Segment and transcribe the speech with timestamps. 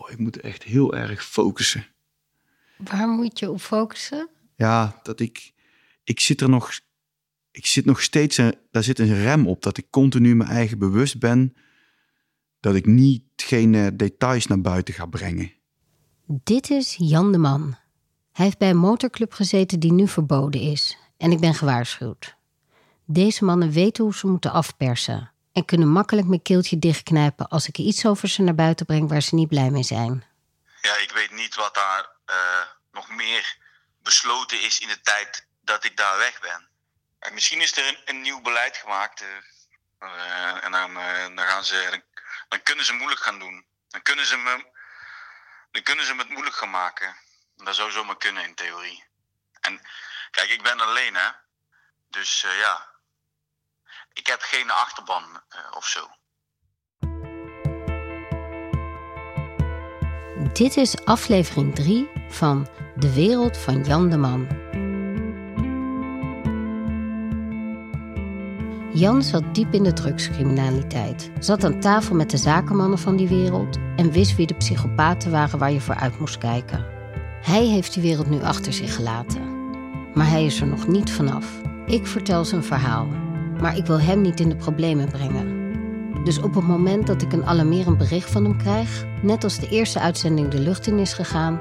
[0.00, 1.86] oh, ik moet echt heel erg focussen.
[2.76, 4.28] Waar moet je op focussen?
[4.56, 5.52] Ja, dat ik,
[6.04, 6.70] ik zit er nog,
[7.50, 10.78] ik zit nog steeds, een, daar zit een rem op, dat ik continu mijn eigen
[10.78, 11.54] bewust ben,
[12.60, 15.52] dat ik niet geen details naar buiten ga brengen.
[16.26, 17.76] Dit is Jan de Man.
[18.32, 20.98] Hij heeft bij een motorclub gezeten die nu verboden is.
[21.16, 22.36] En ik ben gewaarschuwd.
[23.06, 25.29] Deze mannen weten hoe ze moeten afpersen.
[25.52, 29.20] En kunnen makkelijk mijn keeltje dichtknijpen als ik iets over ze naar buiten breng waar
[29.22, 30.24] ze niet blij mee zijn.
[30.80, 33.56] Ja, ik weet niet wat daar eh, nog meer
[34.02, 36.68] besloten is in de tijd dat ik daar weg ben.
[37.18, 39.20] En misschien is er een, een nieuw beleid gemaakt.
[39.20, 39.28] eh,
[39.98, 42.02] eh, en dan, eh, dan, gaan ze, dan,
[42.48, 43.64] dan kunnen ze moeilijk gaan doen.
[43.88, 44.64] Dan kunnen ze me,
[45.70, 47.16] dan kunnen ze me het moeilijk gaan maken.
[47.56, 49.04] Dat zou zomaar kunnen in theorie.
[49.60, 49.80] En
[50.30, 51.28] kijk, ik ben alleen hè.
[52.08, 52.89] Dus eh, ja,
[54.12, 56.00] ik heb geen achterban eh, of zo.
[60.52, 64.46] Dit is aflevering 3 van De Wereld van Jan de Man.
[68.92, 73.76] Jan zat diep in de drugscriminaliteit, zat aan tafel met de zakenmannen van die wereld
[73.96, 76.86] en wist wie de psychopaten waren waar je voor uit moest kijken.
[77.42, 79.58] Hij heeft die wereld nu achter zich gelaten.
[80.14, 81.46] Maar hij is er nog niet vanaf.
[81.86, 83.08] Ik vertel zijn verhaal,
[83.60, 85.58] maar ik wil hem niet in de problemen brengen.
[86.24, 89.68] Dus op het moment dat ik een alarmerend bericht van hem krijg, net als de
[89.68, 91.60] eerste uitzending de lucht in is gegaan,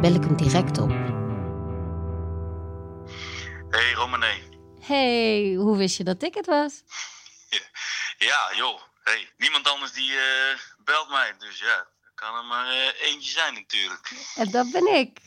[0.00, 0.90] bel ik hem direct op.
[3.70, 4.34] Hey Romane.
[4.80, 6.82] Hey, hoe wist je dat ik het was?
[8.18, 8.80] Ja, joh.
[9.02, 11.34] Hey, niemand anders die eh, belt mij.
[11.38, 14.10] Dus ja, kan er maar eh, eentje zijn natuurlijk.
[14.36, 15.18] En dat ben ik.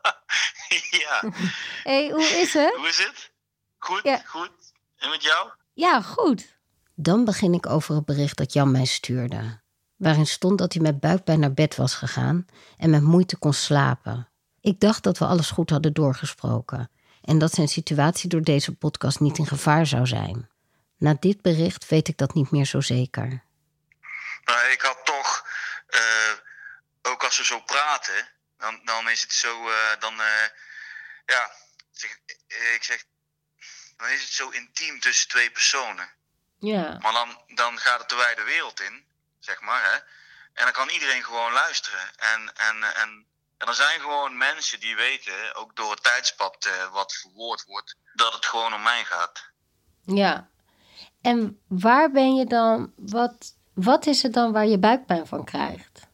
[1.04, 1.22] ja,
[1.90, 2.74] Hey, hoe is het?
[2.76, 3.30] hoe is het?
[3.78, 4.22] Goed, Ja.
[4.26, 4.50] goed.
[5.00, 5.50] En met jou?
[5.72, 6.58] Ja, goed.
[6.94, 9.60] Dan begin ik over het bericht dat Jan mij stuurde.
[9.96, 14.28] Waarin stond dat hij met buikpijn naar bed was gegaan en met moeite kon slapen.
[14.60, 16.90] Ik dacht dat we alles goed hadden doorgesproken
[17.22, 20.50] en dat zijn situatie door deze podcast niet in gevaar zou zijn.
[20.96, 23.42] Na dit bericht weet ik dat niet meer zo zeker.
[24.44, 25.46] Nou, ik had toch,
[25.86, 26.32] eh,
[27.02, 30.48] ook als we zo praten, dan, dan is het zo, eh, dan, eh,
[31.26, 31.50] ja,
[31.90, 32.18] zeg,
[32.74, 33.04] ik zeg,
[34.00, 36.08] dan is het zo intiem tussen twee personen.
[36.58, 36.98] Ja.
[36.98, 39.04] Maar dan, dan gaat het de wijde wereld in,
[39.38, 39.96] zeg maar, hè.
[40.52, 42.00] En dan kan iedereen gewoon luisteren.
[42.16, 43.26] En, en, en,
[43.58, 47.96] en er zijn gewoon mensen die weten, ook door het tijdspad eh, wat verwoord wordt,
[48.14, 49.44] dat het gewoon om mij gaat.
[50.04, 50.48] Ja.
[51.20, 56.08] En waar ben je dan, wat, wat is het dan waar je buikpijn van krijgt?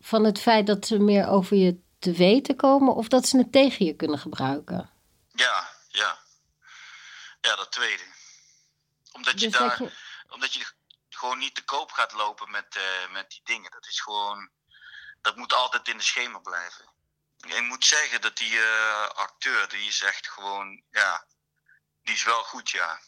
[0.00, 3.52] Van het feit dat ze meer over je te weten komen of dat ze het
[3.52, 4.90] tegen je kunnen gebruiken?
[5.32, 6.18] Ja, ja.
[7.40, 8.02] Ja, dat tweede.
[9.12, 9.92] Omdat je Dus daar, je-
[10.28, 10.66] omdat je
[11.08, 13.70] gewoon niet te koop gaat lopen met, eh, met die dingen.
[13.70, 14.50] Dat is gewoon,
[15.20, 16.88] dat moet altijd in de schema blijven.
[17.46, 21.26] Ik moet zeggen dat die eh, acteur, die is echt gewoon, ja,
[22.02, 23.00] die is wel goed, ja.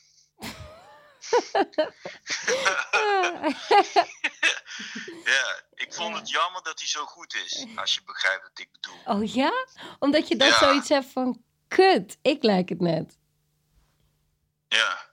[5.24, 8.68] ja, ik vond het jammer dat hij zo goed is, als je begrijpt wat ik
[8.72, 9.00] bedoel.
[9.04, 9.52] Oh ja?
[9.98, 10.58] Omdat je dan Ja.
[10.58, 13.18] zoiets hebt van, kut, ik lijk het net.
[14.72, 15.10] Ja,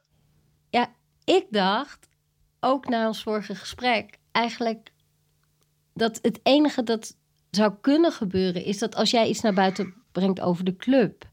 [0.70, 0.94] Ja,
[1.24, 2.08] ik dacht,
[2.60, 4.92] ook na ons vorige gesprek, eigenlijk
[5.94, 7.18] dat het enige dat
[7.52, 11.30] zou kunnen gebeuren is dat als jij iets naar buiten brengt over de club,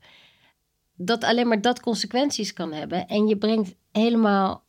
[0.97, 4.65] dat alleen maar dat consequenties kan hebben en je brengt helemaal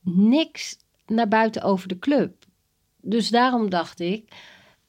[0.00, 2.44] niks naar buiten over de club.
[2.96, 4.32] Dus daarom dacht ik,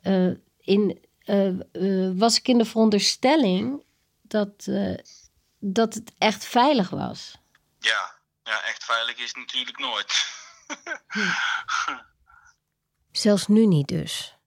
[0.01, 3.83] eh, in, eh, eh, was ik in de veronderstelling
[4.21, 4.67] dat,
[5.59, 7.38] dat het echt veilig was.
[7.79, 10.27] Ja, ja, echt veilig is het natuurlijk nooit.
[13.11, 14.37] Zelfs nu niet dus.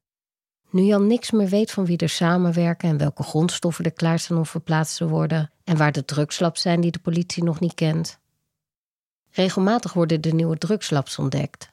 [0.71, 4.47] Nu Jan niks meer weet van wie er samenwerken en welke grondstoffen er klaarstaan om
[4.47, 8.19] verplaatst te worden en waar de drugslabs zijn die de politie nog niet kent.
[9.31, 11.69] Regelmatig worden de nieuwe drugslabs ontdekt.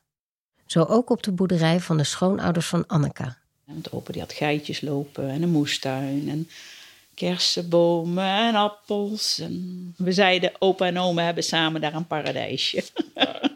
[0.66, 3.36] Zo ook op de boerderij van de schoonouders van Anneke.
[3.66, 6.50] En de opa die had geitjes lopen en een moestuin en
[7.20, 9.40] kersenbomen en appels.
[9.40, 12.84] En we zeiden, opa en oma hebben samen daar een paradijsje.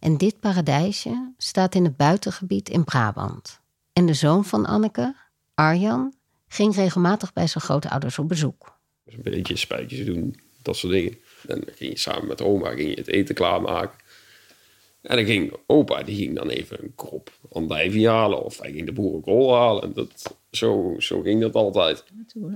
[0.00, 3.60] En dit paradijsje staat in het buitengebied in Brabant.
[3.92, 5.14] En de zoon van Anneke,
[5.54, 6.14] Arjan,
[6.48, 8.78] ging regelmatig bij zijn grootouders op bezoek.
[9.04, 11.12] Dus een beetje spijtjes doen, dat soort dingen.
[11.46, 13.98] En dan ging je samen met oma ging je het eten klaarmaken.
[15.02, 18.44] En dan ging opa, die ging dan even een krop andijvie halen.
[18.44, 19.82] Of hij ging de boerenkool halen.
[19.82, 22.04] En dat, zo, zo ging dat altijd.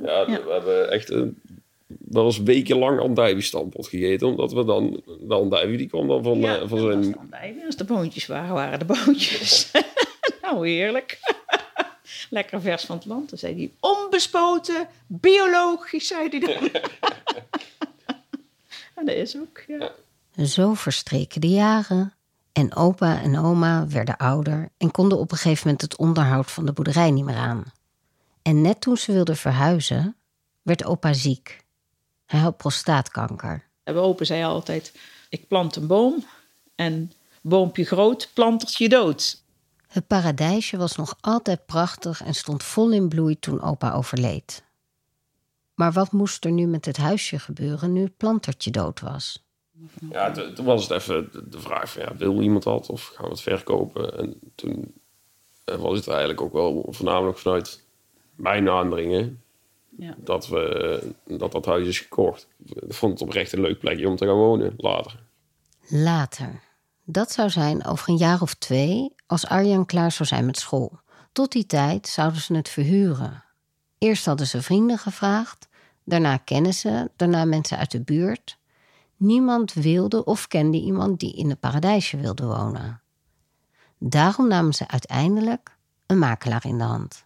[0.03, 1.41] Ja, we hebben echt een,
[1.87, 4.27] wel eens wekenlang andijvie-stampot gegeten.
[4.27, 7.17] Omdat we dan, de andijvie die kwam dan van, Ja, eh, van was zijn...
[7.31, 7.57] bij.
[7.67, 9.71] Als de boontjes waren, waren de boontjes.
[10.43, 11.19] nou, heerlijk.
[12.31, 13.29] Lekker vers van het land.
[13.31, 16.71] Dan zei hij, onbespoten, biologisch, zei hij dan.
[18.95, 19.93] en dat is ook, ja.
[20.47, 22.14] Zo verstreken de jaren.
[22.55, 26.67] En opa en oma werden ouder en konden op een gegeven moment het onderhoud van
[26.67, 27.65] de boerderij niet meer aan.
[28.43, 30.17] En net toen ze wilden verhuizen,
[30.63, 31.65] werd opa ziek.
[32.27, 33.65] Hij had prostaatkanker.
[33.83, 34.93] En mijn opa zei altijd,
[35.29, 36.25] ik plant een boom
[36.75, 37.13] en
[37.43, 39.43] boompje groot, plantertje dood.
[39.89, 44.63] Het paradijsje was nog altijd prachtig en stond vol in bloei toen opa overleed.
[45.75, 49.44] Maar wat moest er nu met het huisje gebeuren nu het plantertje dood was?
[50.11, 53.31] Ja, toen was het even de- vraag van, ja, wil iemand dat of gaan we
[53.31, 54.19] het verkopen?
[54.19, 54.95] En toen
[55.65, 57.85] eh, was het eigenlijk ook wel voornamelijk vanuit
[58.37, 59.43] mijn aandringen
[59.97, 60.15] Ja.
[60.19, 62.49] dat, we, dat dat huis is gekocht.
[62.65, 65.23] Ik vond het oprecht een leuk plekje om te gaan wonen later.
[65.89, 66.61] Later.
[67.05, 70.99] Dat zou zijn over een jaar of twee, als Arjan klaar zou zijn met school.
[71.33, 73.45] Tot die tijd zouden ze het verhuren.
[73.99, 75.69] Eerst hadden ze vrienden gevraagd,
[76.05, 78.59] daarna kennissen, daarna mensen uit de buurt.
[79.17, 83.01] Niemand wilde of kende iemand die in het paradijsje wilde wonen.
[83.99, 85.77] Daarom namen ze uiteindelijk
[86.07, 87.25] een makelaar in de hand.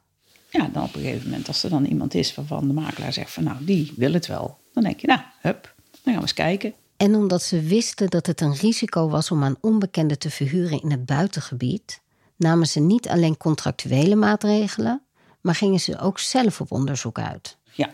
[0.50, 3.30] Ja, dan op een gegeven moment, als er dan iemand is waarvan de makelaar zegt
[3.30, 4.58] van nou, die wil het wel.
[4.72, 6.74] Dan denk je, nou, hup, dan gaan we eens kijken.
[6.96, 10.90] En omdat ze wisten dat het een risico was om aan onbekenden te verhuren in
[10.90, 12.00] het buitengebied,
[12.36, 15.02] namen ze niet alleen contractuele maatregelen,
[15.40, 17.56] maar gingen ze ook zelf op onderzoek uit.
[17.72, 17.90] Ja,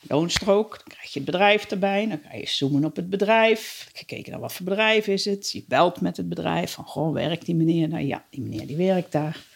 [0.00, 2.08] loonstrook, dan krijg je het bedrijf erbij.
[2.08, 3.90] Dan ga je zoomen op het bedrijf.
[3.92, 5.50] Gekeken naar wat voor bedrijf is het.
[5.50, 7.88] Je belt met het bedrijf van, goh, werkt die meneer?
[7.88, 9.46] Nou ja, die meneer die werkt daar.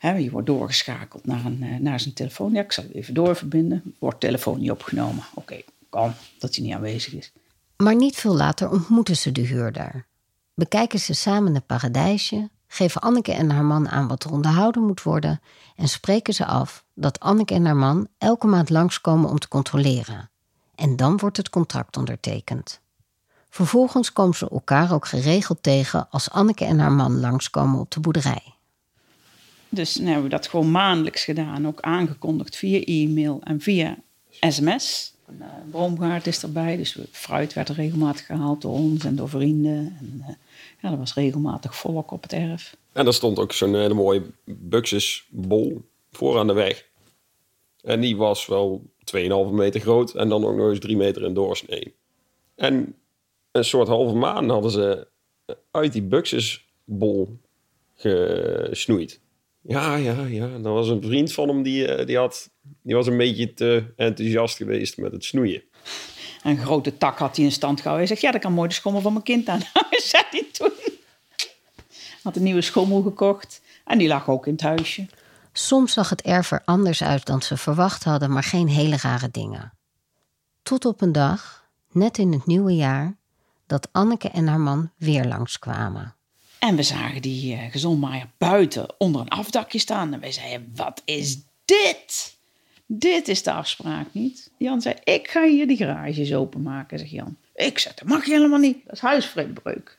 [0.00, 2.52] Je wordt doorgeschakeld naar, een, eh, naar zijn telefoon.
[2.52, 3.94] Ja, ik zal even doorverbinden.
[3.98, 5.24] Wordt telefoon niet opgenomen.
[5.34, 7.32] Oké, kan dat hij niet aanwezig is.
[7.76, 10.06] Maar niet veel later ontmoeten ze de huurder.
[10.54, 15.02] Bekijken ze samen het paradijsje, geven Anneke en haar man aan wat er onderhouden moet
[15.02, 15.40] worden
[15.76, 20.30] en spreken ze af dat Anneke en haar man elke maand langskomen om te controleren.
[20.74, 22.80] En dan wordt het contract ondertekend.
[23.50, 28.00] Vervolgens komen ze elkaar ook geregeld tegen als Anneke en haar man langskomen op de
[28.00, 28.54] boerderij.
[29.68, 31.66] Dus dan hebben we dat gewoon maandelijks gedaan.
[31.66, 33.96] Ook aangekondigd via e-mail en via
[34.40, 35.14] sms.
[35.26, 39.28] Een eh, boomgaard is erbij, dus fruit werd er regelmatig gehaald door ons en door
[39.28, 39.96] vrienden.
[40.00, 40.34] En, eh,
[40.82, 42.76] ja, er was regelmatig volk op het erf.
[42.92, 46.88] En er stond ook zo'n hele mooie buxusbol voor aan de weg.
[47.80, 48.82] En die was wel
[49.16, 51.94] 2,5 meter groot en dan ook nog eens 3 meter in doorsnee.
[52.54, 52.94] En
[53.52, 55.08] een soort halve maan hadden ze
[55.70, 57.38] uit die buxusbol
[57.94, 59.20] gesnoeid.
[59.60, 60.48] Ja, ja, ja.
[60.48, 62.50] Dat was een vriend van hem die, eh, die, had,
[62.82, 65.62] die was een beetje te enthousiast geweest met het snoeien.
[66.42, 68.06] Een grote tak had hij in stand gehouden.
[68.06, 69.60] Hij zegt, ja, dat kan mooi de schommel van mijn kind aan.
[69.90, 70.72] zei hij toen.
[72.22, 73.60] Had een nieuwe schommel gekocht.
[73.84, 75.06] En die lag ook in het huisje.
[75.52, 79.30] Soms zag het erf er anders uit dan ze verwacht hadden, maar geen hele rare
[79.30, 79.72] dingen.
[80.62, 83.16] Tot op een dag, net in het nieuwe jaar,
[83.66, 86.14] dat Anneke en haar man weer langskwamen.
[86.58, 90.12] En we zagen die uh, gezondmaaier buiten onder een afdakje staan.
[90.12, 92.36] En wij zeiden, wat is dit?
[92.86, 94.50] Dit is de afspraak niet.
[94.58, 97.36] Jan zei, ik ga hier die garages openmaken, zegt Jan.
[97.54, 98.84] Ik zeg, dat mag je helemaal niet.
[98.84, 99.98] Dat is huisvreemdbreuk.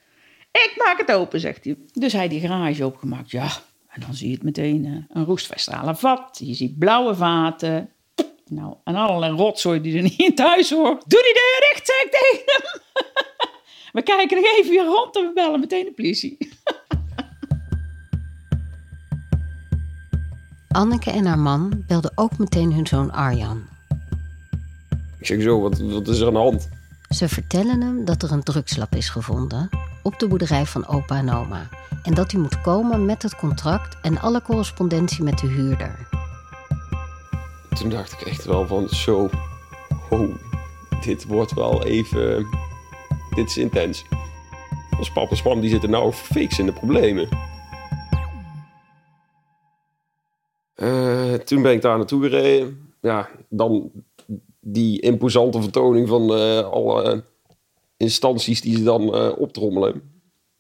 [0.51, 1.77] Ik maak het open, zegt hij.
[1.94, 3.31] Dus hij die garage opengemaakt.
[3.31, 3.50] Ja,
[3.88, 6.42] en dan zie je het meteen uh, een roestvastalen vat.
[6.44, 7.90] Je ziet blauwe vaten.
[8.49, 11.09] Nou, en allerlei rotzooi die er niet in thuis hoort.
[11.09, 12.81] Doe die deur dicht, ik tegen hem.
[13.94, 16.37] We kijken nog even weer rond en we bellen meteen de politie.
[20.73, 23.61] Anneke en haar man belden ook meteen hun zoon Arjan.
[25.19, 26.69] Ik zeg zo, wat, wat is er aan de hand?
[27.09, 29.69] Ze vertellen hem dat er een drugslab is gevonden
[30.03, 31.68] op de boerderij van opa en oma.
[32.03, 36.07] En dat hij moet komen met het contract en alle correspondentie met de huurder.
[37.73, 39.30] Toen dacht ik echt wel van zo,
[40.09, 40.35] oh,
[41.01, 42.47] dit wordt wel even,
[43.35, 44.06] dit is intens.
[44.97, 47.27] Als papa en spam die zitten nou fix in de problemen.
[50.75, 52.94] Uh, toen ben ik daar naartoe gereden.
[53.01, 53.92] Ja, dan
[54.59, 57.23] die imposante vertoning van uh, alle
[57.97, 60.01] instanties die ze dan uh, optrommelen.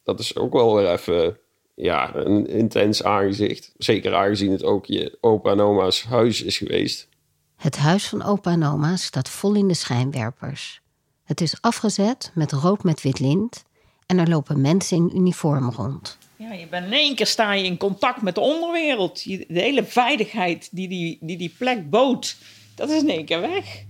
[0.03, 1.37] Dat is ook wel weer even
[1.75, 3.73] ja, een intens aangezicht.
[3.77, 7.07] Zeker aangezien het ook je opa en oma's huis is geweest.
[7.55, 10.81] Het huis van opa en oma staat vol in de schijnwerpers.
[11.23, 13.63] Het is afgezet met rood met wit lint
[14.05, 16.17] en er lopen mensen in uniform rond.
[16.35, 19.21] Ja, je bent in één keer sta je in contact met de onderwereld.
[19.21, 22.37] Je, de hele veiligheid die die, die die plek bood,
[22.75, 23.83] dat is in één keer weg.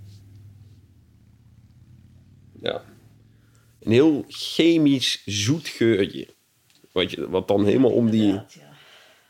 [2.61, 2.83] Ja.
[3.79, 6.33] Een heel chemisch zoet geurtje.
[6.91, 8.41] Wat, je, wat dan helemaal om die,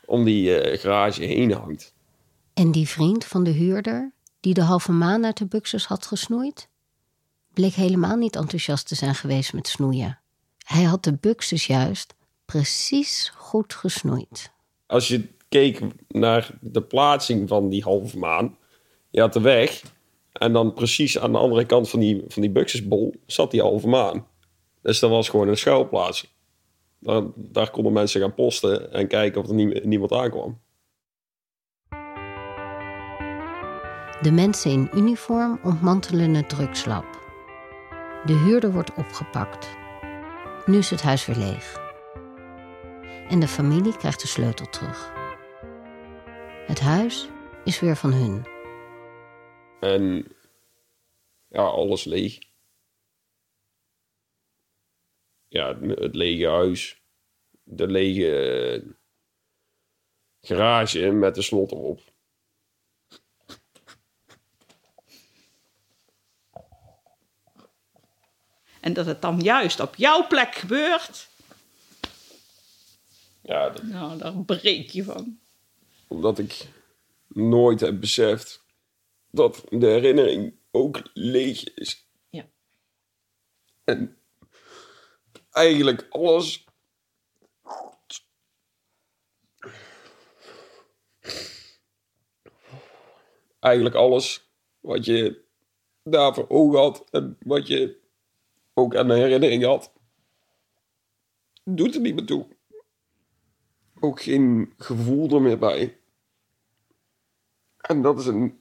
[0.04, 1.94] om die uh, garage heen hangt.
[2.54, 6.68] En die vriend van de huurder, die de halve maan uit de buxus had gesnoeid,
[7.52, 10.18] bleek helemaal niet enthousiast te zijn geweest met snoeien.
[10.58, 12.14] Hij had de buxus juist
[12.54, 14.52] precies goed gesnoeid.
[14.86, 18.56] Als je keek naar de plaatsing van die halve maan,
[19.10, 19.82] je had de weg
[20.32, 23.88] en dan precies aan de andere kant van die, van die buxusbol zat die halve
[23.88, 24.26] maan.
[24.82, 26.34] Dus dat was gewoon een schuilplaats.
[26.98, 30.60] Daar, daar konden mensen gaan posten en kijken of er nie- niemand aankwam.
[34.20, 37.04] De mensen in uniform ontmantelen het drugslab.
[38.24, 39.68] De huurder wordt opgepakt.
[40.66, 41.83] Nu is het huis weer leeg.
[43.28, 45.12] En de familie krijgt de sleutel terug.
[46.66, 47.28] Het huis
[47.64, 48.46] is weer van hun.
[49.80, 50.34] En
[51.48, 52.38] ja, alles leeg.
[55.48, 57.02] Ja, het, lege huis.
[57.62, 58.82] De lege eh,
[60.40, 62.00] garage met de slot erop.
[68.80, 71.28] En dat het dan juist op jouw plek gebeurt,
[73.44, 75.38] Ja, dat- nou, daar breek je van.
[76.08, 76.68] omdat ik
[77.28, 78.64] nooit heb beseft
[79.30, 82.06] dat de herinnering ook leeg is.
[82.30, 82.46] Ja.
[83.84, 84.16] En
[85.50, 86.64] eigenlijk alles.
[93.60, 95.42] Eigenlijk alles wat je
[96.02, 97.96] daar voor ogen had en wat je
[98.74, 99.92] ook aan de herinnering had,
[101.64, 102.46] doet er niet meer toe.
[104.04, 105.96] Ook geen gevoel er meer bij.
[107.76, 108.60] En dat is een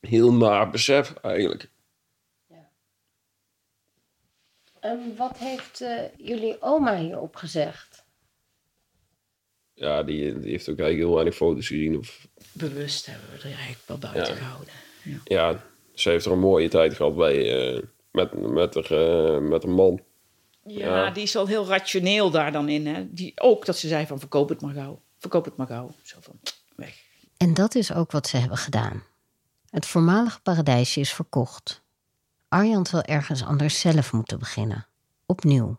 [0.00, 1.70] heel naar besef eigenlijk.
[4.80, 8.04] En wat heeft eh, jullie oma hierop gezegd?
[9.74, 11.98] Ja, die, die heeft ook eigenlijk heel weinig foto's gezien.
[11.98, 14.40] Of, Bewust hebben we er eigenlijk wel buiten Ja.
[14.40, 14.74] gehouden.
[15.04, 15.20] Ja.
[15.24, 15.64] ja,
[15.94, 19.72] ze heeft er een mooie tijd gehad bij, eh, met, met, haar, eh, met haar
[19.72, 20.04] man.
[20.64, 21.10] Ja, Ja.
[21.10, 22.86] die is wel heel rationeel daar dan in.
[22.86, 23.06] Hè?
[23.14, 25.00] Die, ook dat ze zei van verkoop het maar gauw.
[25.18, 25.90] Verkoop het maar gauw.
[26.02, 26.40] Zo van,
[26.76, 26.94] weg.
[27.36, 29.02] En dat is ook wat ze hebben gedaan.
[29.70, 31.82] Het voormalige paradijsje is verkocht.
[32.48, 34.86] Arjan zal ergens anders zelf moeten beginnen.
[35.26, 35.78] Opnieuw.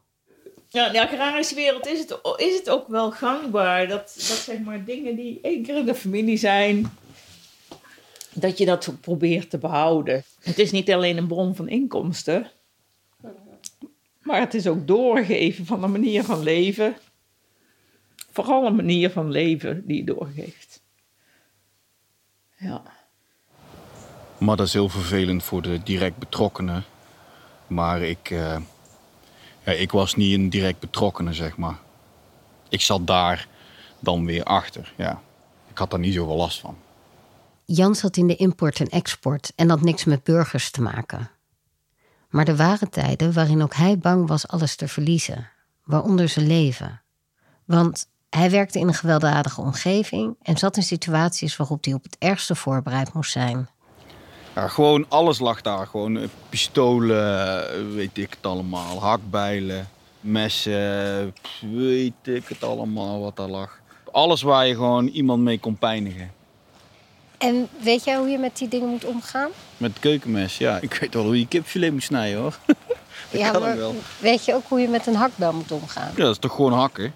[0.67, 3.87] Ja, in de agrarische wereld is het, is het ook wel gangbaar.
[3.87, 6.97] Dat, dat zeg maar dingen die één keer in de familie zijn...
[8.33, 10.23] dat je dat probeert te behouden.
[10.39, 12.51] Het is niet alleen een bron van inkomsten...
[14.31, 16.95] maar het is ook doorgeven van een manier van leven.
[18.31, 20.81] Vooral een manier van leven die je doorgeeft.
[22.57, 22.81] Ja.
[24.37, 26.83] Maar dat is heel vervelend voor de direct betrokkenen.
[27.67, 28.57] Maar ik, eh,
[29.65, 31.77] ja, ik was niet een direct betrokkenen, zeg maar.
[32.69, 33.47] Ik zat daar
[33.99, 35.21] dan weer achter, ja.
[35.69, 36.77] Ik had daar niet zoveel last van.
[37.65, 41.29] Jan zat in de import en export en had niks met burgers te maken.
[42.31, 45.49] Maar er waren tijden waarin ook hij bang was alles te verliezen,
[45.83, 47.01] waaronder zijn leven.
[47.65, 52.15] Want hij werkte in een gewelddadige omgeving en zat in situaties waarop hij op het
[52.19, 53.69] ergste voorbereid moest zijn.
[54.55, 55.87] Gewoon alles lag daar.
[55.87, 59.01] Gewoon eh, pistolen, eh, weet ik het allemaal.
[59.01, 59.87] Hakbijlen,
[60.19, 61.35] messen,
[61.71, 63.79] weet ik het allemaal wat daar lag.
[64.11, 66.31] Alles waar je gewoon iemand mee kon pijnigen.
[67.41, 69.49] En weet jij hoe je met die dingen moet omgaan?
[69.77, 70.79] Met keukenmes, ja.
[70.81, 72.57] Ik weet wel hoe je kipfilet moet snijden, hoor.
[73.31, 73.95] ja, kan maar wel.
[74.19, 76.11] weet je ook hoe je met een hakbel moet omgaan?
[76.15, 77.13] Ja, dat is toch gewoon hakken?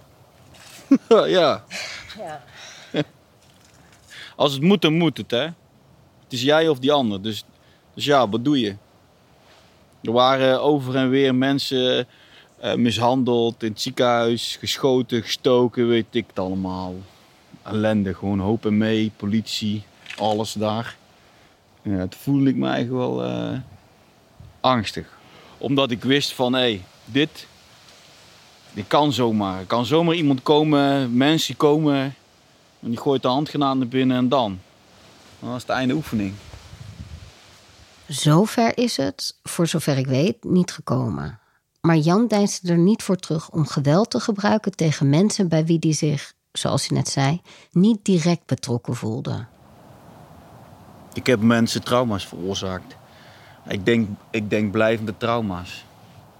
[1.10, 1.63] ja.
[2.17, 2.44] Ja.
[4.36, 5.44] Als het moet, dan moet het, hè.
[6.24, 7.22] Het is jij of die ander.
[7.22, 7.44] Dus,
[7.94, 8.75] dus ja, wat doe je?
[10.01, 12.08] Er waren over en weer mensen
[12.60, 16.94] eh, mishandeld, in het ziekenhuis, geschoten, gestoken, weet ik het allemaal.
[17.63, 19.84] Ellende, gewoon hoop en mee, politie,
[20.17, 20.95] alles daar.
[21.81, 23.57] Ja, toen voelde ik me eigenlijk wel eh,
[24.60, 25.07] angstig.
[25.57, 27.48] Omdat ik wist van, hé, hey, dit,
[28.74, 29.60] dit kan zomaar.
[29.60, 32.15] Er kan zomaar iemand komen, mensen komen
[32.79, 34.60] en die gooit de handgranaat naar binnen en dan.
[35.39, 36.34] Dan was het einde oefening.
[38.07, 41.39] Zover is het, voor zover ik weet, niet gekomen.
[41.81, 45.77] Maar Jan deinsde er niet voor terug om geweld te gebruiken tegen mensen bij wie
[45.79, 47.41] hij zich, zoals hij net zei,
[47.72, 49.45] niet direct betrokken voelde.
[51.15, 52.95] Ik heb mensen trauma's veroorzaakt.
[53.67, 55.84] Ik denk, ik denk blijvende trauma's.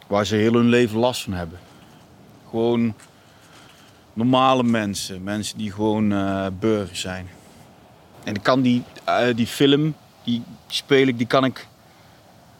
[0.08, 1.60] Waar ze heel hun leven last van hebben.
[2.50, 2.94] Gewoon
[4.13, 5.24] normale mensen.
[5.24, 7.27] Mensen die gewoon eh burgers zijn.
[8.24, 11.67] En ik kan die, eh, die film, die speel ik, die kan ik...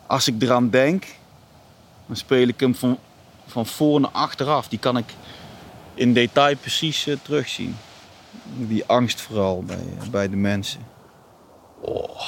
[0.08, 1.06] Als ik eraan denk,
[2.06, 2.98] dan speel ik hem van,
[3.46, 4.68] van voor naar achteraf.
[4.68, 5.14] Die kan ik
[5.94, 7.76] in detail precies eh, terugzien.
[8.58, 10.95] Die angst vooral bij, bij de mensen.
[11.86, 12.22] Oh.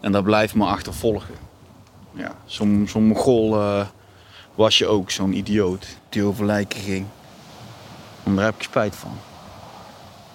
[0.00, 1.34] En dat blijft me achtervolgen.
[2.12, 3.86] Ja, zo'n Mogol eh,
[4.54, 7.06] was je ook, zo'n idioot die over lijken ging.
[8.22, 9.18] Daar heb ik spijt van.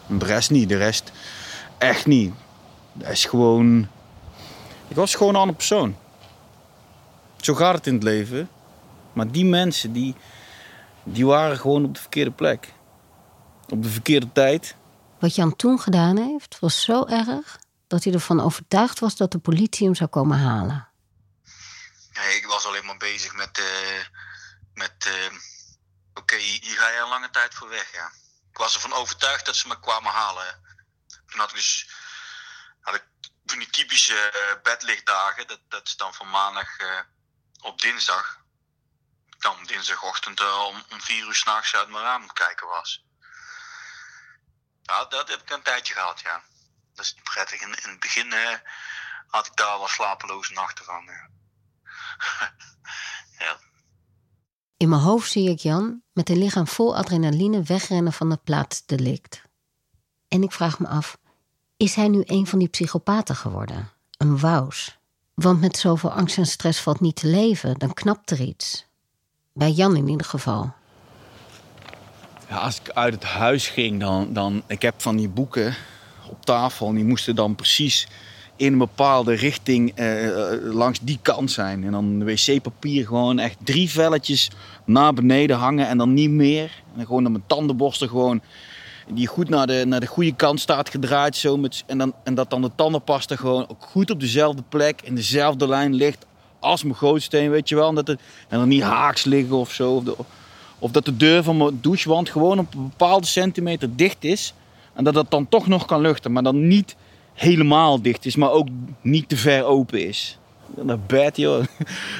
[0.08, 1.12] De rest niet, de rest
[1.78, 2.34] echt niet.
[2.94, 3.88] Dat is gewoon...
[4.88, 5.96] Ik was gewoon een andere persoon.
[7.38, 8.50] Zo gaat het in het leven.
[9.14, 10.16] Maar die mensen, die,
[11.04, 12.74] die waren gewoon op de verkeerde plek.
[13.70, 14.76] Op de verkeerde tijd.
[15.20, 17.58] Wat Jan toen gedaan heeft, was zo erg
[17.88, 20.88] dat hij ervan overtuigd was dat de politie hem zou komen halen.
[22.14, 23.58] Nee, ik was alleen maar bezig met.
[23.58, 24.06] eh,
[24.74, 25.38] met eh,
[26.14, 28.12] Oké, hier ga je een lange tijd voor weg, ja.
[28.52, 30.62] Ik was ervan overtuigd dat ze me kwamen halen.
[31.28, 31.90] Toen had ik dus.
[32.80, 33.04] Had ik
[33.46, 35.48] van die typische eh, bedlichtdagen.
[35.48, 37.00] Dat, dat is dan van maandag eh,
[37.62, 38.38] op dinsdag.
[39.30, 43.06] Ik dan dinsdagochtend om, om vier uur s'nachts uit mijn raam kijken was.
[44.88, 46.41] Ja, dat heb ik een tijdje gehad, ja.
[46.96, 47.62] Dat is niet prettig.
[47.62, 48.34] In, het begin
[49.27, 51.03] had ik daar wel slapeloze nachten van.
[51.06, 51.29] Ja.
[53.46, 53.58] ja.
[54.77, 59.41] In mijn hoofd zie ik Jan met een lichaam vol adrenaline wegrennen van het plaatsdelict.
[60.27, 61.17] En ik vraag me af,
[61.77, 63.91] is hij nu een van die psychopaten geworden?
[64.17, 64.98] Een wous?
[65.34, 68.86] Want met zoveel angst en stress valt niet te leven, dan knapt er iets.
[69.53, 70.74] Bij Jan in ieder geval.
[72.51, 74.63] Als ik uit het huis ging, dan, dan...
[74.68, 75.75] Ik heb van die boeken
[76.30, 78.08] op tafel en die moesten dan precies
[78.56, 81.84] in een bepaalde richting eh, eh, langs die kant zijn.
[81.84, 84.51] En dan wc-papier gewoon echt drie velletjes
[84.86, 86.72] naar beneden hangen en dan niet meer.
[86.96, 88.42] En gewoon dan mijn tandenborstel gewoon...
[89.10, 91.36] Die goed naar de, naar de goede kant staat gedraaid.
[91.36, 95.01] Zo met, en, dan, en dat dan de tandenpasta gewoon ook goed op dezelfde plek,
[95.01, 96.25] in dezelfde lijn ligt
[96.60, 97.89] als mijn gootsteen, weet je wel.
[97.89, 100.04] En, dat het, dan niet haaks liggen of zo.
[100.18, 100.25] Of,
[100.79, 104.53] of dat de deur van mijn douchewand gewoon op een bepaalde centimeter dicht is.
[104.94, 106.31] En dat dat dan toch nog kan luchten.
[106.31, 106.96] Maar dan niet
[107.33, 108.68] helemaal dicht is, maar ook
[109.01, 110.37] niet te ver open is.
[110.75, 111.63] Dat bed, joh.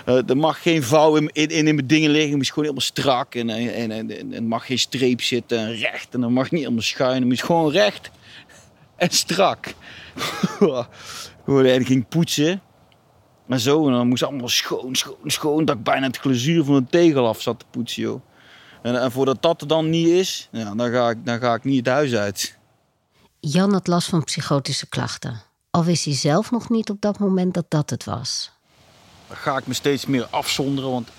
[0.06, 2.30] Eh, Er mag geen vouw in, in, in mijn dingen liggen.
[2.30, 3.36] Het moet gewoon helemaal strak.
[3.36, 6.14] En, en, en, en, mag geen streep zitten en recht.
[6.14, 7.16] En er mag niet helemaal schuin.
[7.16, 8.12] Het moet gewoon recht
[8.96, 9.74] en strak.
[11.46, 12.62] En ik ging poetsen.
[13.46, 15.66] Maar zo, en dan moest allemaal schoon, schoon, schoon.
[15.66, 18.22] Dat ik bijna het glazuur van de tegel af zat te poetsen, joh.
[18.88, 21.64] En, en voordat dat er dan niet is, ja, dan, ga ik, dan ga ik
[21.64, 22.58] niet het huis uit.
[23.40, 25.42] Jan had last van psychotische klachten.
[25.70, 28.52] Al wist hij zelf nog niet op dat moment dat dat het was.
[29.28, 31.10] Dan ga ik me steeds meer afzonderen, want,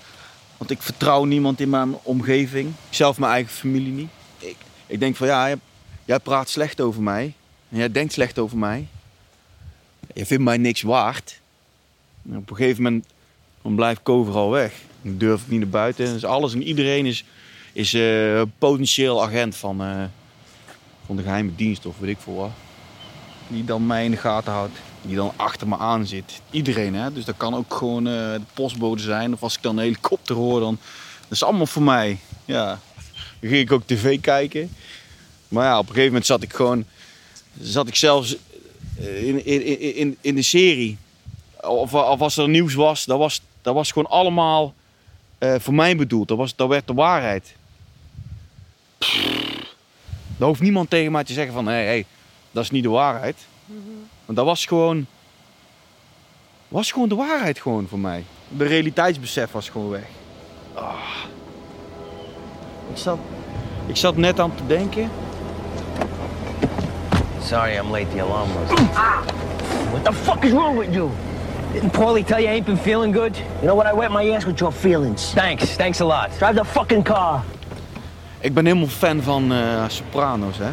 [0.57, 2.73] want ik vertrouw niemand in mijn omgeving.
[2.89, 4.09] Zelf mijn eigen familie niet.
[4.37, 5.57] Ik, ik denk van ja, jij,
[6.05, 7.33] jij praat slecht over mij.
[7.69, 8.87] En jij denkt slecht over mij.
[10.13, 11.39] Je vindt mij niks waard.
[12.29, 13.05] En op een gegeven moment
[13.61, 14.73] dan blijf ik overal weg.
[15.01, 16.13] Dan durf ik niet naar buiten.
[16.13, 17.25] Dus alles en iedereen is,
[17.73, 20.03] is eh, potentieel agent van, eh,
[21.05, 22.51] van de geheime dienst of weet ik veel wat.
[23.47, 24.77] Die dan mij in de gaten houdt.
[25.01, 26.41] Die dan achter me aan zit.
[26.51, 27.13] Iedereen hè.
[27.13, 29.33] Dus dat kan ook gewoon eh, de postbode zijn.
[29.33, 30.77] Of als ik dan een helikopter hoor dan.
[31.21, 32.19] Dat is allemaal voor mij.
[32.45, 32.79] Ja.
[33.39, 34.71] Dan ging ik ook tv kijken.
[35.47, 36.85] Maar ja, op een gegeven moment zat ik gewoon...
[37.61, 38.35] Zat ik zelfs
[38.97, 40.97] in, in, in, in de serie.
[41.61, 44.73] Of, of als er nieuws was, dat was, dat was gewoon allemaal
[45.39, 46.27] voor mij bedoeld.
[46.27, 47.53] Dat, was, dat werd de waarheid.
[50.37, 51.67] Daar hoeft niemand tegen mij te zeggen van...
[51.67, 52.05] Hé, hey, hey,
[52.51, 53.37] dat is niet de waarheid.
[54.25, 55.05] Want dat was gewoon...
[56.67, 58.23] Was gewoon de waarheid gewoon voor mij.
[58.47, 60.07] De realiteitsbesef was gewoon weg.
[60.73, 60.93] Ah.
[62.91, 63.17] Ik, zat,
[63.85, 65.09] ik zat net aan te denken...
[67.43, 68.07] Sorry I'm late.
[68.13, 68.79] The alarm was.
[69.91, 71.09] What the fuck is wrong with you?
[71.73, 73.37] Didn't Paulie tell you I ain't been feeling good?
[73.37, 73.87] You know what?
[73.87, 75.33] I wet my ass with your feelings.
[75.33, 75.75] Thanks.
[75.75, 76.29] Thanks a lot.
[76.37, 77.43] Drive the fucking car.
[78.41, 80.71] Ik ben helemaal fan van eh, Sopranos, hè.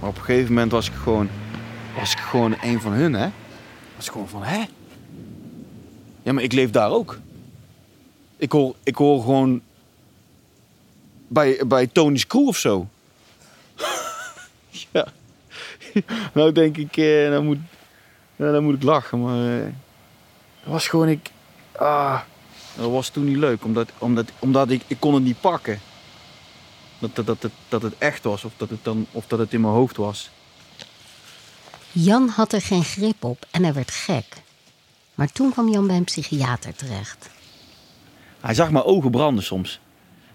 [0.00, 1.28] Maar op een gegeven moment was ik gewoon...
[1.98, 3.28] Was ik gewoon een van hun, hè.
[3.96, 4.64] Was ik gewoon van, hè?
[6.22, 7.18] Ja, maar ik leef daar ook.
[8.36, 9.60] Ik hoor, ik hoor gewoon...
[11.28, 12.88] Bij, bij Tony's crew of zo.
[14.92, 15.06] ja.
[16.34, 17.58] nou denk ik, eh, dan, moet,
[18.36, 19.58] ja, dan moet ik lachen, maar...
[19.58, 19.64] eh,
[20.62, 21.30] dat was gewoon, ik...
[21.76, 22.20] Ah,
[22.76, 25.80] dat was toen niet leuk, omdat, omdat, omdat ik, ik kon het niet pakken.
[27.00, 29.52] Dat, dat, dat, het, dat het echt was of dat het, dan, of dat het
[29.52, 30.30] in mijn hoofd was.
[31.92, 34.42] Jan had er geen grip op en hij werd gek.
[35.14, 37.30] Maar toen kwam Jan bij een psychiater terecht.
[38.40, 39.80] Hij zag mijn ogen branden soms.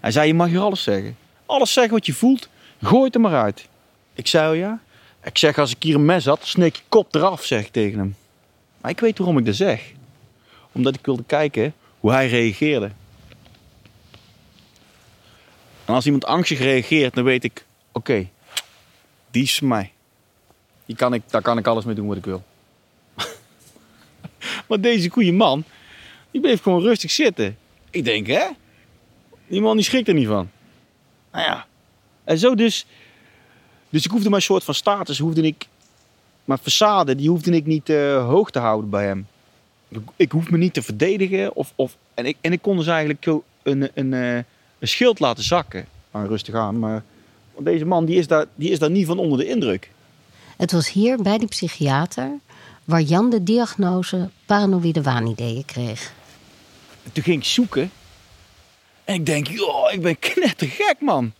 [0.00, 1.16] Hij zei, je mag hier alles zeggen.
[1.46, 2.48] Alles zeggen wat je voelt,
[2.82, 3.68] gooi het er maar uit.
[4.14, 4.80] Ik zei, oh ja?
[5.24, 7.98] Ik zeg, als ik hier een mes had, sneek je kop eraf, zeg ik tegen
[7.98, 8.16] hem.
[8.80, 9.92] Maar ik weet waarom ik dat zeg.
[10.72, 12.90] Omdat ik wilde kijken hoe hij reageerde.
[15.86, 18.28] En als iemand angstig reageert, dan weet ik, oké,
[19.30, 19.92] die is voor mij.
[20.86, 22.44] Die kan ik, daar kan ik alles mee doen wat ik wil.
[24.68, 25.64] maar deze goede man,
[26.30, 27.58] die bleef gewoon rustig zitten.
[27.90, 28.46] Ik denk, hè?
[29.46, 30.50] Die man die schrikt er niet van.
[31.32, 31.66] Nou ja.
[32.24, 32.86] En zo dus.
[33.88, 35.66] Dus ik hoefde mijn soort van status, hoefde ik.
[36.44, 39.26] Mijn façade, die hoefde ik niet eh, hoog te houden bij hem.
[39.88, 41.54] Ik, ik hoef me niet te verdedigen.
[41.54, 44.38] Of, of, en, ik, en ik kon dus eigenlijk zo een, een, eh,
[44.78, 45.86] een schild laten zakken.
[46.10, 46.78] Maar rustig aan.
[46.78, 47.02] Maar
[47.58, 49.90] deze man die is, daar, die is daar niet van onder de indruk.
[50.56, 52.30] Het was hier bij die psychiater
[52.84, 56.12] waar Jan de diagnose paranoïde waanideeën kreeg.
[57.02, 57.90] En toen ging ik zoeken.
[59.04, 61.32] En ik denk, joh, ik ben knettergek, man.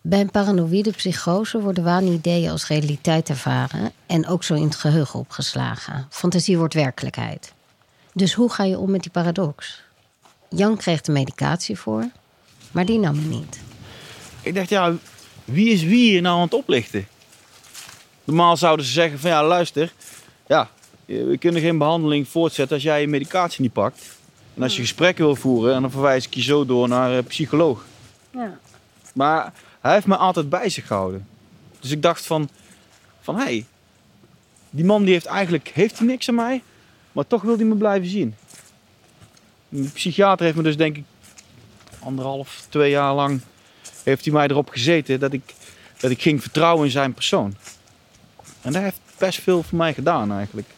[0.00, 5.18] Bij een paranoïde psychose worden waanideeën als realiteit ervaren en ook zo in het geheugen
[5.18, 6.06] opgeslagen.
[6.10, 7.52] Fantasie wordt werkelijkheid.
[8.12, 9.82] Dus hoe ga je om met die paradox?
[10.48, 12.10] Jan kreeg de medicatie voor,
[12.70, 13.58] maar die nam hij niet.
[14.42, 14.94] Ik dacht, ja,
[15.44, 17.06] wie is wie hier nou aan het oplichten?
[18.24, 19.92] Normaal zouden ze zeggen van, ja, luister.
[20.46, 20.70] Ja,
[21.04, 24.16] we kunnen geen behandeling voortzetten als jij je medicatie niet pakt.
[24.54, 27.24] En als je gesprekken wil voeren, en dan verwijs ik je zo door naar een
[27.24, 27.84] psycholoog.
[28.30, 28.58] Ja.
[29.14, 31.26] Maar hij heeft me altijd bij zich gehouden.
[31.80, 32.48] Dus ik dacht van,
[33.20, 33.66] van hé, hey,
[34.70, 36.62] die man die heeft eigenlijk heeft hij niks aan mij,
[37.12, 38.34] maar toch wil hij me blijven zien.
[39.68, 41.04] De psychiater heeft me dus denk ik
[42.06, 43.40] anderhalf, twee jaar lang
[44.02, 45.54] heeft hij mij erop gezeten dat ik,
[45.98, 47.56] dat ik ging vertrouwen in zijn persoon.
[48.60, 50.68] En dat heeft best veel voor mij gedaan eigenlijk.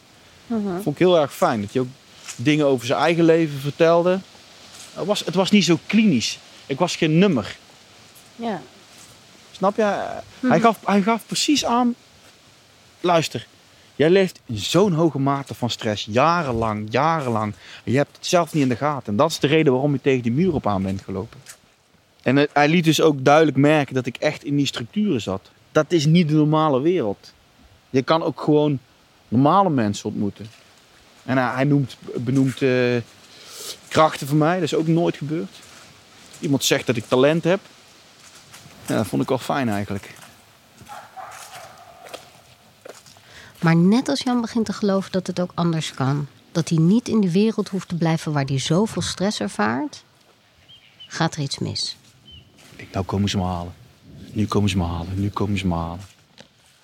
[0.47, 1.87] Vond ik heel erg fijn dat hij ook
[2.35, 4.19] dingen over zijn eigen leven vertelde.
[4.93, 6.39] Het was, het was niet zo klinisch.
[6.65, 7.57] Ik was geen nummer.
[8.35, 8.61] Ja.
[9.51, 10.05] Snap je?
[10.47, 11.95] Hij, gaf, hij gaf precies aan.
[13.01, 13.47] Luister,
[13.99, 16.07] jij leeft in zo'n hoge mate van stress.
[16.11, 17.53] Jarenlang, jarenlang.
[17.83, 19.07] En je hebt het zelf niet in de gaten.
[19.11, 21.39] En dat is de reden waarom je tegen die muur op aan bent gelopen.
[22.21, 25.49] En hij- hij liet dus ook duidelijk merken dat ik echt in die structuren zat.
[25.71, 27.33] Dat is niet de normale wereld.
[27.89, 28.79] Je kan ook gewoon
[29.27, 30.49] normale mensen ontmoeten.
[31.25, 32.71] En hij, hij noemt, benoemt eh,
[33.87, 34.53] krachten van mij.
[34.53, 35.55] Dat is ook nooit gebeurd.
[36.39, 37.59] Iemand zegt dat ik talent heb.
[38.85, 40.09] Ja, dat vond ik wel fijn eigenlijk.
[43.59, 47.07] Maar net als Jan begint te geloven dat het ook anders kan, dat hij niet
[47.07, 50.03] in de wereld hoeft te blijven waar hij zoveel stress ervaart,
[51.07, 51.97] gaat er iets mis.
[52.75, 53.73] Ik, nou komen ze me halen.
[54.31, 55.21] Nu komen ze me halen.
[55.21, 55.99] Nu komen ze me halen.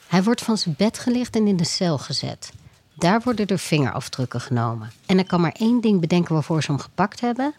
[0.07, 2.51] Hij wordt van zijn bed gelicht en in de cel gezet.
[2.93, 4.91] Daar worden er vingerafdrukken genomen.
[5.05, 7.53] En hij kan maar één ding bedenken waarvoor ze hem gepakt hebben.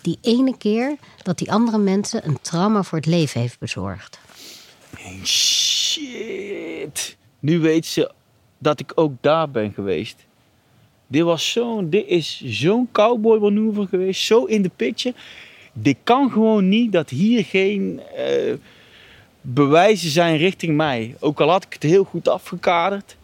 [0.00, 4.18] Die ene keer dat die andere mensen een trauma voor het leven heeft bezorgd.
[5.24, 7.16] Shit.
[7.38, 8.14] Nu weet ze
[8.58, 10.24] dat ik ook daar ben geweest.
[11.06, 14.22] Dit was zo'n, dit is zo'n cowboy manoeuvre geweest.
[14.22, 15.14] Zo in de picture.
[15.72, 18.54] Dit kan gewoon niet dat hier geen eh,
[19.40, 21.16] bewijzen zijn richting mij.
[21.20, 23.16] Ook al had ik het heel goed afgekaderd.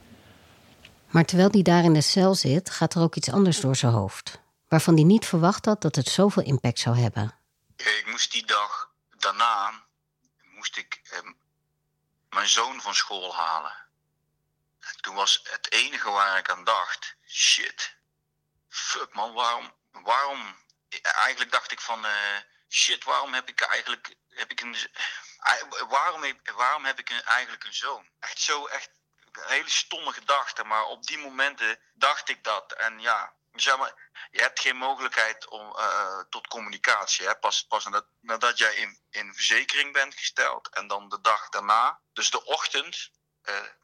[1.11, 3.93] Maar terwijl hij daar in de cel zit, gaat er ook iets anders door zijn
[3.93, 4.41] hoofd.
[4.69, 7.35] Waarvan hij niet verwacht had dat het zoveel impact zou hebben.
[7.77, 9.73] Ik moest die dag daarna
[10.55, 11.19] moest ik eh,
[12.31, 13.82] mijn zoon van school halen.
[15.03, 17.97] En toen was het enige waar ik aan dacht, shit,
[18.69, 20.65] fuck man, waarom, waarom,
[21.03, 22.39] eigenlijk dacht ik van, eh,
[22.69, 24.77] shit, waarom heb ik eigenlijk, heb ik een,
[25.39, 28.11] eh, waarom, waarom heb ik eigenlijk een zoon?
[28.21, 28.91] Echt zo, echt
[29.33, 32.73] een hele stomme gedachte, maar op die momenten dacht ik dat.
[32.73, 37.27] En ja, zeg maar, je hebt geen mogelijkheid om, eh, tot communicatie.
[37.27, 37.37] Hè?
[37.37, 42.01] Pas, pas nadat, nadat jij in, in verzekering bent gesteld en dan de dag daarna,
[42.13, 43.11] dus de ochtend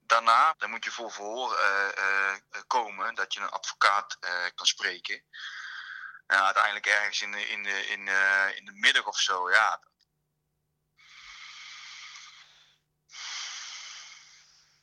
[0.09, 4.67] daarna, dan moet je voor verhoor eh, eh, komen dat je een advocaat eh, kan
[4.67, 5.23] spreken.
[6.27, 9.81] En uiteindelijk ergens in de, in de, in, eh, in de middag of zo, ja.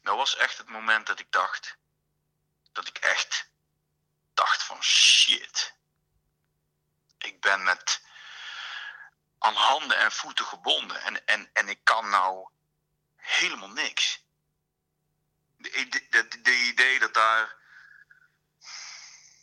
[0.01, 1.77] Dat was echt het moment dat ik dacht,
[2.71, 3.49] dat ik echt
[4.33, 5.73] dacht van shit.
[7.17, 8.01] Ik ben met
[9.37, 12.49] aan handen en voeten gebonden en, en, en ik kan nou
[13.15, 14.24] helemaal niks.
[15.71, 17.55] De, de, de, de idee dat daar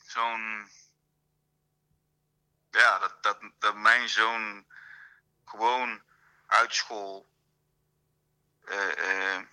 [0.06, 0.70] zo'n
[2.70, 4.66] ja, dat, dat, dat mijn zoon
[5.44, 6.02] gewoon
[6.46, 7.30] uit school
[8.64, 9.46] eh, eh,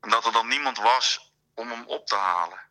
[0.00, 2.62] dat er dan niemand was om hem op te halen.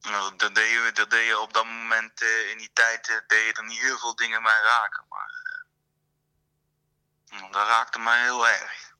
[0.00, 3.46] Nou, dat deed, je, dat deed je op dat moment, eh, in die tijd, deed
[3.46, 5.04] je er niet heel veel dingen mee raken.
[5.08, 5.64] Maar
[7.50, 8.91] dat raakte mij heel erg.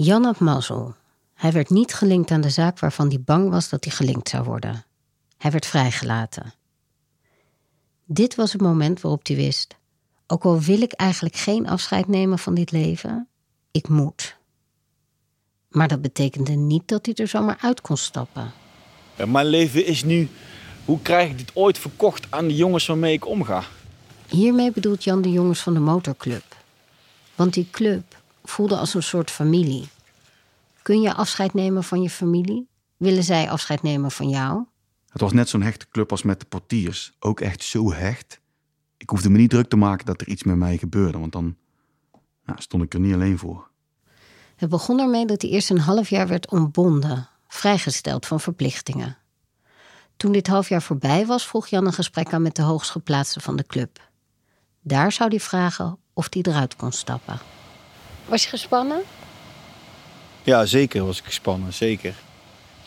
[0.00, 0.94] Jan had mazzel.
[1.34, 4.44] Hij werd niet gelinkt aan de zaak waarvan hij bang was dat hij gelinkt zou
[4.44, 4.84] worden.
[5.38, 6.54] Hij werd vrijgelaten.
[8.04, 9.76] Dit was het moment waarop hij wist.
[10.26, 13.28] Ook al wil ik eigenlijk geen afscheid nemen van dit leven,
[13.70, 14.36] ik moet.
[15.68, 18.52] Maar dat betekende niet dat hij er zomaar uit kon stappen.
[19.26, 20.28] Mijn leven is nu...
[20.84, 23.64] Hoe krijg ik dit ooit verkocht aan de jongens waarmee ik omga?
[24.28, 26.56] Hiermee bedoelt Jan de jongens van de motorclub.
[27.34, 28.17] Want die club
[28.50, 29.88] voelde als een soort familie.
[30.82, 32.68] Kun je afscheid nemen van je familie?
[32.96, 34.64] Willen zij afscheid nemen van jou?
[35.08, 37.12] Het was net zo'n hechte club als met de portiers.
[37.18, 38.40] Ook echt zo hecht.
[38.96, 41.56] Ik hoefde me niet druk te maken dat er iets met mij gebeurde, want dan
[42.56, 43.70] stond ik er niet alleen voor.
[44.56, 49.16] Het begon ermee dat hij eerst een half jaar werd ontbonden, vrijgesteld van verplichtingen.
[50.16, 53.56] Toen dit half jaar voorbij was, vroeg Jan een gesprek aan met de hoogstgeplaatste van
[53.56, 54.10] de club.
[54.80, 57.57] Daar zou hij vragen of hij eruit kon stappen.
[58.28, 59.02] Was je gespannen?
[60.42, 62.14] Ja, zeker was ik gespannen, zeker.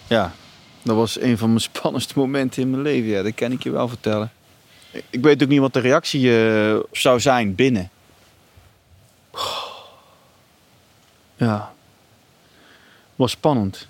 [0.07, 0.33] Ja,
[0.81, 3.71] dat was een van mijn spannendste momenten in mijn leven, ja, dat kan ik je
[3.71, 4.31] wel vertellen.
[5.09, 7.89] Ik weet ook niet wat de reactie eh, zou zijn binnen.
[11.35, 11.73] Ja.
[13.15, 13.87] Was spannend.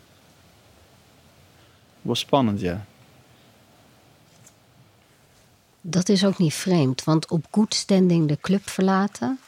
[2.02, 2.86] Was spannend, ja.
[5.82, 9.40] Dat is ook niet vreemd, want op good standing de club verlaten,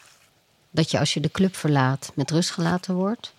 [0.74, 3.34] dat je als je de club verlaat met rust gelaten wordt,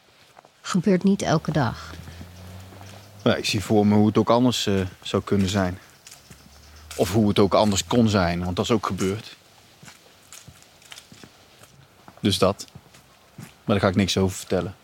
[0.60, 1.94] gebeurt niet elke dag.
[3.22, 5.78] Ja, ik zie voor me hoe het ook anders eh, zou kunnen zijn.
[6.96, 9.36] Of hoe het ook anders kon zijn, want dat is ook gebeurd.
[12.20, 12.66] Dus dat.
[13.36, 14.74] Maar daar ga ik niks over vertellen.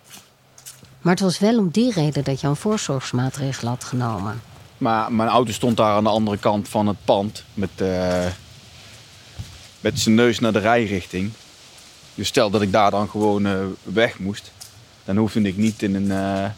[1.01, 4.43] Maar het was wel om die reden dat je een voorzorgsmaatregel had genomen.
[4.79, 7.45] Maar mijn auto stond daar aan de andere kant van het pand.
[7.55, 8.27] Met, eh,
[9.81, 11.33] met zijn neus naar de rijrichting.
[12.21, 14.53] Dus stel dat ik daar dan gewoon eh, weg moest.
[15.05, 16.11] Dan hoefde ik niet in een...
[16.11, 16.51] eh,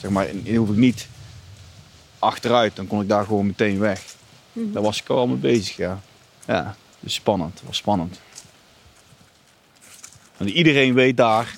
[0.00, 1.08] zeg maar, in, in- hoef ik niet
[2.18, 2.76] achteruit.
[2.76, 4.04] Dan kon ik daar gewoon meteen weg.
[4.52, 6.00] Daar was ik al mee bezig, ja.
[6.46, 7.62] Ja, dus spannend.
[7.66, 8.20] Was spannend.
[10.36, 11.56] Want iedereen weet daar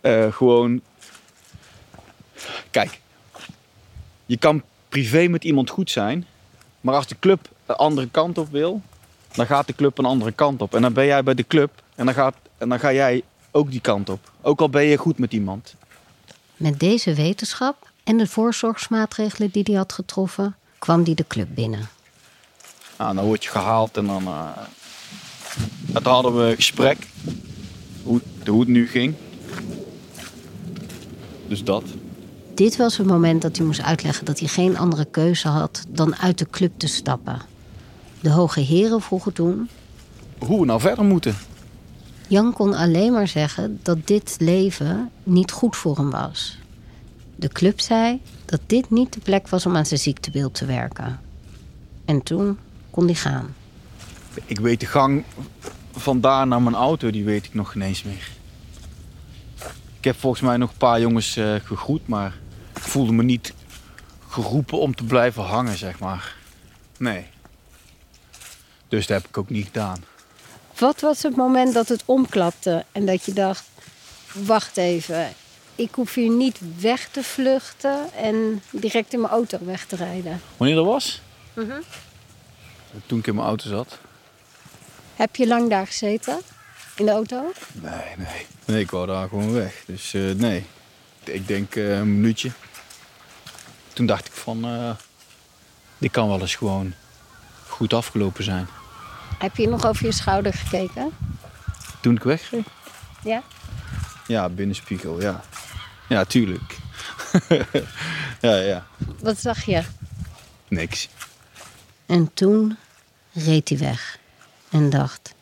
[0.00, 0.80] eh, gewoon...
[2.70, 3.00] Kijk,
[4.26, 6.26] je kan privé met iemand goed zijn,
[6.80, 8.82] maar als de club de andere kant op wil,
[9.32, 10.74] dan gaat de club een andere kant op.
[10.74, 13.70] En dan ben jij bij de club en dan, gaat, en dan ga jij ook
[13.70, 14.30] die kant op.
[14.42, 15.74] Ook al ben je goed met iemand.
[16.56, 21.88] Met deze wetenschap en de voorzorgsmaatregelen die hij had getroffen, kwam hij de club binnen.
[22.98, 24.22] Nou, dan word je gehaald en dan,
[25.92, 27.06] toen hadden we een gesprek.
[28.02, 29.14] Hoe, hoe het nu ging.
[31.48, 31.84] Dus dat.
[32.54, 36.16] Dit was het moment dat hij moest uitleggen dat hij geen andere keuze had dan
[36.16, 37.40] uit de club te stappen.
[38.20, 39.68] De hoge heren vroegen toen.
[40.38, 41.36] Hoe we nou verder moeten.
[42.28, 46.58] Jan kon alleen maar zeggen dat dit leven niet goed voor hem was.
[47.36, 51.20] De club zei dat dit niet de plek was om aan zijn ziektebeeld te werken.
[52.04, 52.58] En toen
[52.90, 53.54] kon hij gaan.
[54.44, 55.24] Ik weet de gang
[55.92, 58.30] vandaar naar mijn auto, die weet ik nog geen eens meer.
[59.98, 62.38] Ik heb volgens mij nog een paar jongens eh, gegroet, maar
[62.74, 63.54] ik voelde me niet
[64.28, 66.36] geroepen om te blijven hangen, zeg maar.
[66.98, 67.26] Nee.
[68.88, 70.04] Dus dat heb ik ook niet gedaan.
[70.78, 73.64] Wat was het moment dat het omklapte en dat je dacht:
[74.32, 75.32] wacht even,
[75.74, 80.40] ik hoef hier niet weg te vluchten en direct in mijn auto weg te rijden?
[80.56, 81.20] Wanneer dat was?
[83.06, 83.98] Toen ik in mijn auto zat.
[85.14, 86.38] Heb je lang daar gezeten
[86.96, 87.52] in de auto?
[87.72, 88.46] Nee, nee.
[88.64, 89.82] Nee, ik wou daar gewoon weg.
[89.86, 90.64] Dus eh, nee.
[91.24, 92.50] Ik denk eh, een minuutje.
[93.92, 94.90] Toen dacht ik van, eh,
[95.98, 96.94] dit kan wel eens gewoon
[97.66, 98.68] goed afgelopen zijn.
[99.38, 101.10] Heb je nog over je schouder gekeken?
[102.00, 102.66] Toen ik wegreed?
[103.22, 103.42] Ja.
[104.26, 105.40] Ja, binnenspiegel, ja.
[106.08, 106.76] Ja, tuurlijk.
[108.40, 108.86] ja, ja.
[109.20, 109.82] Wat zag je?
[110.68, 111.08] Niks.
[112.06, 112.76] En toen
[113.32, 114.18] reed hij weg
[114.70, 115.34] en dacht: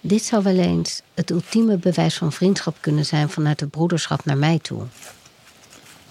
[0.00, 4.38] dit zou wel eens het ultieme bewijs van vriendschap kunnen zijn vanuit de broederschap naar
[4.38, 4.84] mij toe.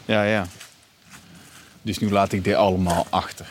[0.06, 0.48] Ja, ja.
[1.82, 3.46] Dus nu laat ik dit allemaal achter.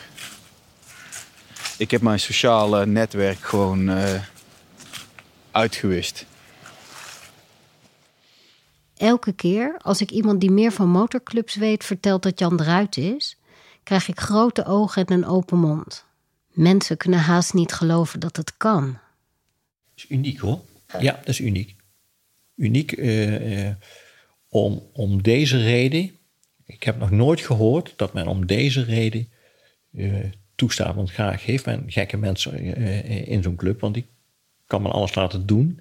[1.81, 4.23] Ik heb mijn sociale netwerk gewoon eh,
[5.51, 6.25] uitgewist.
[8.97, 13.37] Elke keer als ik iemand die meer van motorclubs weet vertelt dat Jan eruit is,
[13.83, 16.05] krijg ik grote ogen en een open mond.
[16.47, 18.85] Mensen kunnen haast niet geloven dat het kan.
[18.85, 18.99] Dat
[19.95, 20.61] is uniek hoor.
[20.99, 21.75] Ja, dat is uniek.
[22.55, 23.75] Uniek eh, eh,
[24.49, 26.11] om, om deze reden.
[26.65, 29.31] Ik heb nog nooit gehoord dat men om deze reden
[29.93, 30.95] eh, toestaat.
[30.95, 34.05] Want graag heeft men gekke mensen eh, in zo'n club, want die
[34.67, 35.79] kan men alles laten doen.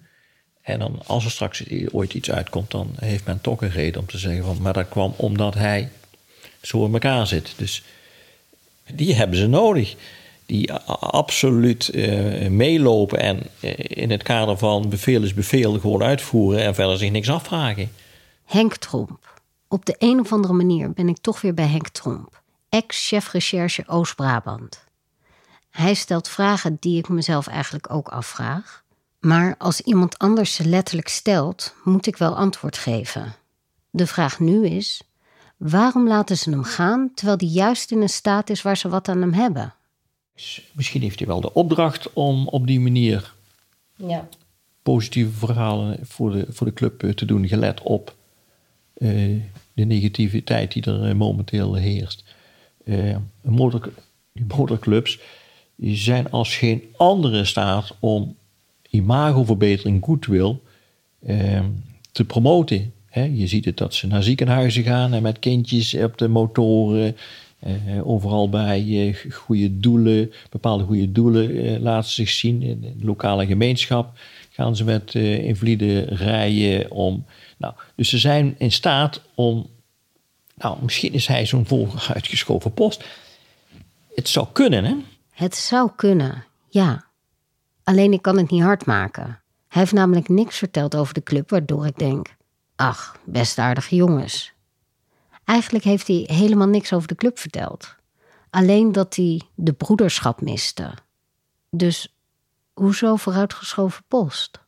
[0.63, 4.07] En dan als er straks ooit iets uitkomt, dan heeft men toch een reden om
[4.07, 5.89] te zeggen van, maar dat kwam omdat hij
[6.63, 7.55] zo in elkaar zit.
[7.57, 7.83] Dus
[8.95, 9.97] die hebben ze nodig.
[10.47, 16.63] die absoluut eh, meelopen en eh, in het kader van beveel is beveel gewoon uitvoeren
[16.63, 17.91] en verder zich niks afvragen.
[18.45, 19.41] Henk Tromp.
[19.69, 22.40] Op de een of andere manier ben ik toch weer bij Henk Tromp,
[22.71, 24.85] ex-chef recherche Oost-Brabant.
[25.71, 28.85] Hij stelt vragen die ik mezelf eigenlijk ook afvraag.
[29.21, 33.35] Maar als iemand anders ze letterlijk stelt, moet ik wel antwoord geven.
[33.91, 35.03] De vraag nu is:
[35.57, 39.09] waarom laten ze hem gaan terwijl hij juist in een staat is waar ze wat
[39.09, 39.75] aan hem hebben?
[40.35, 43.35] Dus misschien heeft hij wel de opdracht om op die manier
[43.97, 44.29] Ja.
[44.83, 48.15] positieve verhalen voor de, voor de club eh, te doen, gelet op
[48.95, 49.09] eh,
[49.73, 52.25] de negativiteit die er eh, momenteel heerst.
[52.85, 53.93] Eh, motor,
[54.33, 55.19] die motorclubs
[55.77, 58.37] die zijn als geen andere in staat om
[58.91, 60.57] imagoverbetering, goodwill,
[61.21, 61.65] eh,
[62.13, 62.93] te promoten.
[63.13, 67.17] Je ziet het dat ze naar ziekenhuizen gaan en met kindjes op de motoren.
[67.61, 72.63] eh, overal bij goede doelen, bepaalde goede doelen laten zich zien.
[72.63, 74.19] In de lokale gemeenschap
[74.51, 77.25] gaan ze met invalide rijden om.
[77.57, 79.67] Nou, dus ze zijn in staat om.
[80.61, 83.05] Nou, misschien is hij zo'n vol uitgeschoven post.
[84.15, 84.95] Het zou kunnen, hè?
[85.31, 87.05] Het zou kunnen, ja.
[87.85, 89.25] Alleen ik kan het niet hard maken.
[89.69, 92.37] Hij heeft namelijk niks verteld over de club, waardoor ik denk:
[92.77, 94.53] ach, best aardige jongens.
[95.45, 97.95] Eigenlijk heeft hij helemaal niks over de club verteld.
[98.51, 100.95] Alleen dat hij de broederschap miste.
[101.71, 102.15] Dus
[102.73, 104.59] hoezo vooruitgeschoven post?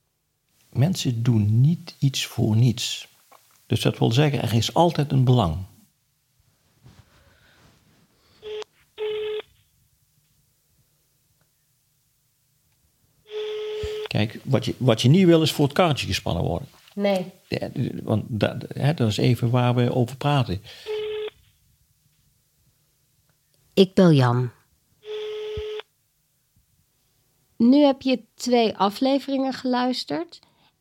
[0.70, 3.08] Mensen doen niet iets voor niets.
[3.66, 5.56] Dus dat wil zeggen, er is altijd een belang.
[14.12, 16.68] Kijk, wat je, wat je niet wil is voor het kaartje gespannen worden.
[16.94, 17.26] Nee.
[17.48, 17.68] Ja,
[18.02, 20.62] want dat, hè, dat is even waar we over praten.
[23.74, 24.50] Ik bel Jan.
[27.56, 30.38] Nu heb je twee afleveringen geluisterd.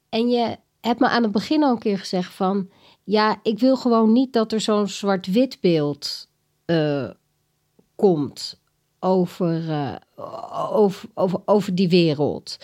[0.09, 2.69] En je hebt me aan het begin al een keer gezegd van...
[3.03, 6.27] Ja, ik wil gewoon niet dat er zo'n zwart-wit beeld
[6.65, 7.09] eh,
[7.95, 8.61] komt
[8.99, 9.95] over, eh,
[10.71, 12.57] over, over, over die wereld.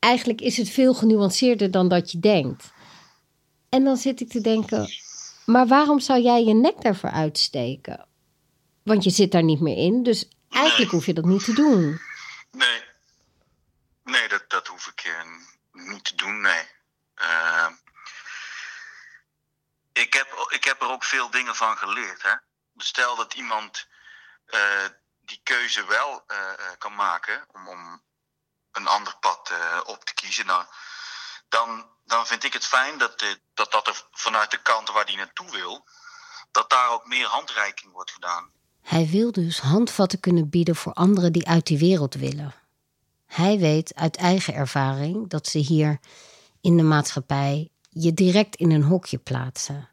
[0.00, 2.72] Eigenlijk is het veel genuanceerder dan dat je denkt.
[3.68, 4.88] En dan zit ik te denken...
[5.44, 8.06] Maar waarom zou jij je nek daarvoor uitsteken?
[8.82, 12.00] Want je zit daar niet meer in, dus eigenlijk hoef je dat niet te doen.
[12.50, 12.82] Nee.
[14.04, 15.22] Nee, dat, dat hoef ik eh,
[15.72, 16.64] niet te doen, nee.
[17.14, 17.68] Eh,
[19.92, 22.22] ik, heb, ik heb er ook veel dingen van geleerd.
[22.22, 22.34] Hè?
[22.72, 23.86] Dus Stel dat iemand
[24.46, 24.86] eh,
[25.20, 28.02] die keuze wel eh, kan maken om, om
[28.72, 30.66] een ander pad eh, op te kiezen, dan,
[31.48, 35.06] dan, dan vind ik het fijn dat, eh, dat dat er vanuit de kant waar
[35.06, 35.84] die naartoe wil,
[36.50, 38.50] dat daar ook meer handreiking wordt gedaan.
[38.82, 42.54] Hij wil dus handvatten kunnen bieden voor anderen die uit die wereld willen.
[43.26, 45.98] Hij weet uit eigen ervaring dat ze hier
[46.60, 49.88] in de maatschappij je direct in een hokje plaatsen.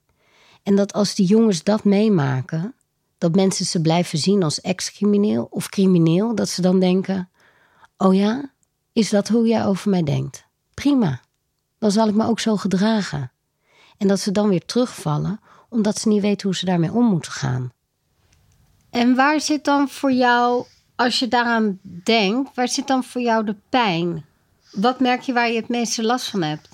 [0.63, 2.75] En dat als die jongens dat meemaken,
[3.17, 7.29] dat mensen ze blijven zien als ex-crimineel of crimineel, dat ze dan denken:
[7.97, 8.51] Oh ja,
[8.97, 10.43] is dat hoe jij over mij denkt?
[10.73, 11.21] Prima,
[11.79, 13.31] dan zal ik me ook zo gedragen.
[13.97, 17.31] En dat ze dan weer terugvallen omdat ze niet weten hoe ze daarmee om moeten
[17.31, 17.73] gaan.
[18.89, 23.45] En waar zit dan voor jou, als je daaraan denkt, waar zit dan voor jou
[23.45, 24.25] de pijn?
[24.71, 26.67] Wat merk je waar je het meeste last van hebt?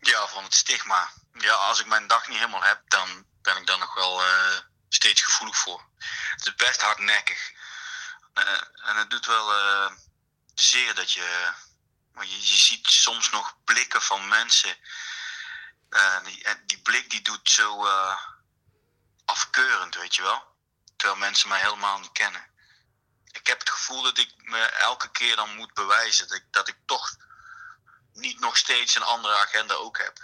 [0.00, 1.10] Ja, van het stigma.
[1.32, 3.08] Ja, als ik mijn dag niet helemaal heb, dan
[3.42, 5.84] ben ik daar nog wel eh, steeds gevoelig voor.
[6.36, 7.52] Het is best hardnekkig.
[8.34, 8.42] Eh,
[8.88, 9.90] en het doet wel eh,
[10.54, 11.52] zeer dat je,
[12.20, 12.40] je...
[12.40, 14.76] Je ziet soms nog blikken van mensen.
[15.88, 18.20] Eh, die, en die blik die doet zo eh,
[19.24, 20.56] afkeurend, weet je wel.
[20.96, 22.50] Terwijl mensen mij helemaal niet kennen.
[23.30, 26.28] Ik heb het gevoel dat ik me elke keer dan moet bewijzen.
[26.28, 27.16] Dat ik, dat ik toch
[28.12, 30.18] niet nog steeds een andere agenda ook heb.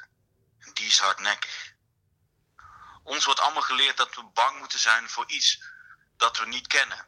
[0.58, 1.72] En die is hardnekkig.
[3.02, 5.62] Ons wordt allemaal geleerd dat we bang moeten zijn voor iets
[6.16, 7.06] dat we niet kennen.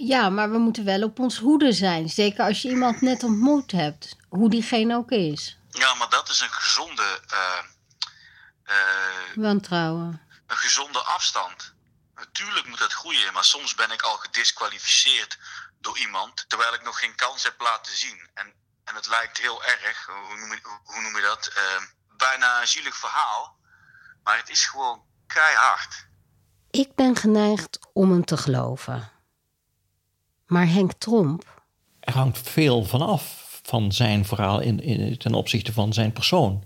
[0.00, 2.08] Ja, maar we moeten wel op ons hoede zijn.
[2.08, 5.58] Zeker als je iemand net ontmoet hebt, hoe diegene ook is.
[5.70, 7.58] Ja, maar dat is een gezonde, eh,
[8.62, 10.20] eh, Wantrouwen.
[10.46, 11.74] een gezonde afstand.
[12.14, 15.38] Natuurlijk moet dat groeien, maar soms ben ik al gedisqualificeerd
[15.80, 18.28] door iemand terwijl ik nog geen kans heb laten zien.
[18.34, 18.52] En,
[18.84, 21.46] en het lijkt heel erg, hoe noem je, hoe noem je dat?
[21.46, 21.82] Eh,
[22.16, 23.56] bijna een zielig verhaal,
[24.22, 26.06] maar het is gewoon keihard.
[26.70, 29.16] Ik ben geneigd om hem te geloven.
[30.48, 31.62] Maar Henk Tromp,
[32.00, 36.62] Er hangt veel van af van zijn verhaal in, in, ten opzichte van zijn persoon.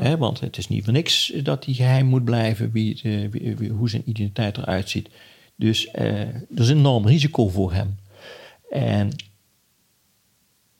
[0.00, 3.56] Hè, want het is niet voor niks dat hij geheim moet blijven wie, eh, wie-
[3.56, 5.08] wie- hoe zijn identiteit eruit ziet.
[5.56, 7.98] Dus eh, er is een enorm risico voor hem.
[8.70, 9.10] En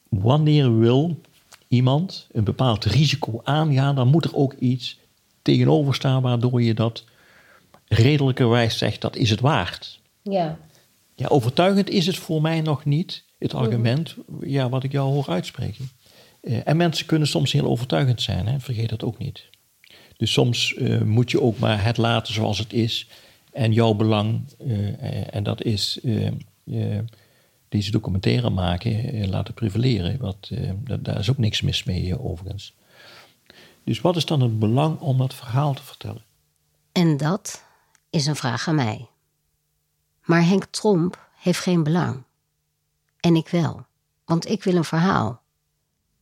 [0.08, 1.20] wanneer wil
[1.68, 4.98] iemand een bepaald risico aangaan, dan moet er ook iets
[5.42, 7.04] tegenover staan waardoor je dat
[7.88, 10.00] redelijkerwijs zegt dat is het waard.
[10.22, 10.58] Ja.
[11.14, 15.28] Ja, overtuigend is het voor mij nog niet, het argument ja, wat ik jou hoor
[15.28, 15.90] uitspreken.
[16.40, 18.60] Eh, en mensen kunnen soms heel overtuigend zijn, hè?
[18.60, 19.44] vergeet dat ook niet.
[20.16, 23.08] Dus soms eh, moet je ook maar het laten zoals het is.
[23.52, 26.00] En jouw belang, eh, en dat is
[27.68, 30.18] deze documentaire maken, laten privileren.
[30.18, 32.74] Wat, eh, da- daar is ook niks mis mee, overigens.
[33.84, 36.22] Dus wat is dan het belang om dat verhaal te vertellen?
[36.92, 37.64] En dat
[38.10, 39.06] is een vraag aan mij.
[40.22, 42.22] Maar Henk Tromp heeft geen belang.
[43.20, 43.86] En ik wel,
[44.24, 45.40] want ik wil een verhaal.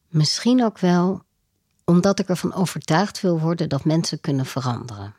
[0.09, 1.23] Misschien ook wel
[1.85, 5.15] omdat ik ervan overtuigd wil worden dat mensen kunnen veranderen.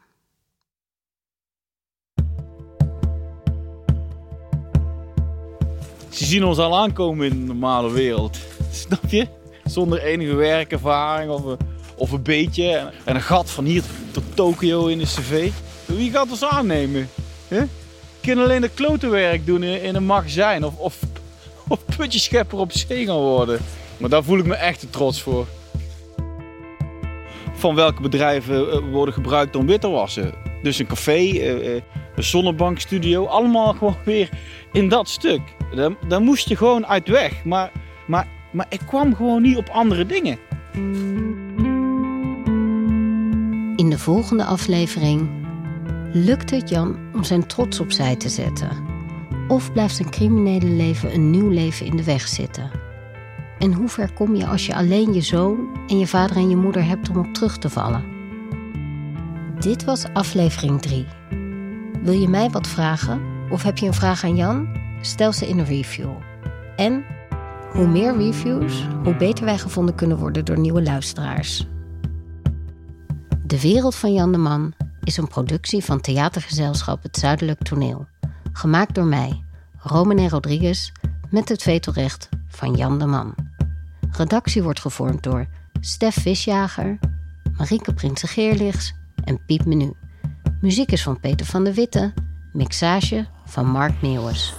[6.10, 8.38] Ze zien ons al aankomen in de normale wereld.
[8.72, 9.28] Snap je?
[9.66, 11.58] Zonder enige werkervaring of een,
[11.96, 12.92] of een beetje.
[13.04, 15.52] En een gat van hier tot Tokio in de cv.
[15.86, 17.10] Wie gaat ons aannemen?
[18.22, 20.66] Kan alleen dat klotenwerk doen in, een magazijn.
[20.66, 21.00] Of, of,
[21.68, 23.60] of putjeschepper op zee gaan worden.
[23.98, 25.48] Maar daar voel ik me echt te trots voor.
[27.54, 30.34] Van welke bedrijven eh, worden gebruikt om wit te wassen?
[30.62, 31.82] Dus een café, eh, eh,
[32.16, 33.26] een zonnebankstudio.
[33.26, 34.30] Allemaal gewoon weer
[34.72, 35.42] in dat stuk.
[36.08, 37.44] Daar moest je gewoon uit weg.
[37.44, 37.72] Maar,
[38.08, 40.38] maar, maar ik kwam gewoon niet op andere dingen.
[43.76, 45.41] In de volgende aflevering
[46.14, 48.70] lukt het Jan om zijn trots opzij te zetten?
[49.48, 52.72] Of blijft zijn criminele leven een nieuw leven in de weg zitten?
[53.60, 56.56] En hoe ver kom je als je alleen je zoon en je vader en je
[56.56, 58.04] moeder hebt om op terug te vallen?
[59.60, 61.06] Dit was aflevering 3.
[62.04, 63.22] Wil je mij wat vragen?
[63.50, 64.68] Of heb je een vraag aan Jan?
[65.02, 66.10] Stel ze in een review.
[66.76, 67.04] En
[67.72, 71.68] hoe meer reviews, hoe beter wij gevonden kunnen worden door nieuwe luisteraars.
[73.44, 74.74] De Wereld van Jan de Man
[75.04, 78.08] is een productie van theatergezelschap Het Zuidelijk Toneel.
[78.52, 79.44] Gemaakt door mij,
[79.78, 80.92] Romane Rodriguez,
[81.30, 83.36] met het vetorecht van Jan de Man.
[84.12, 85.48] Redactie wordt gevormd door
[85.80, 87.00] Stef Visjager,
[87.58, 88.94] Marieke Prinsen-Geerlichts
[89.24, 89.94] en Piep Menu.
[90.62, 92.14] Muziek is van Peter van der Witte,
[92.54, 94.54] mixage van Mark Meeuwis.